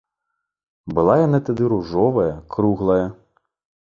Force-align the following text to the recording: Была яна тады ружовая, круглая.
Была 0.99 1.17
яна 1.27 1.39
тады 1.49 1.63
ружовая, 1.73 2.31
круглая. 2.57 2.97